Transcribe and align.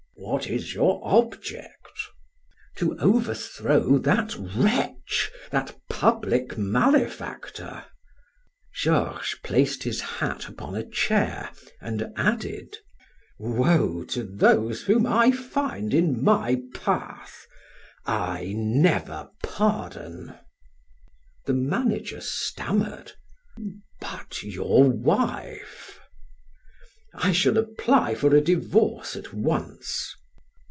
"What 0.23 0.45
is 0.47 0.73
your 0.73 1.01
object?" 1.03 1.97
"To 2.77 2.97
overthrow 2.99 3.97
that 3.97 4.35
wretch, 4.37 5.31
that 5.49 5.75
public 5.89 6.57
malefactor." 6.57 7.83
Georges 8.75 9.35
placed 9.43 9.81
his 9.83 9.99
hat 9.99 10.47
upon 10.47 10.75
a 10.75 10.87
chair 10.87 11.49
and 11.81 12.13
added: 12.15 12.77
"Woe 13.39 14.03
to 14.05 14.23
those 14.23 14.83
whom 14.83 15.05
I 15.07 15.31
find 15.31 15.91
in 15.93 16.23
my 16.23 16.61
path. 16.75 17.47
I 18.05 18.53
never 18.55 19.29
pardon." 19.43 20.35
The 21.45 21.53
manager 21.55 22.21
stammered: 22.21 23.13
"But 23.99 24.43
your 24.43 24.83
wife?" 24.87 25.97
"I 27.13 27.33
shall 27.33 27.57
apply 27.57 28.15
for 28.15 28.33
a 28.33 28.39
divorce 28.39 29.17
at 29.17 29.33
once." 29.33 30.15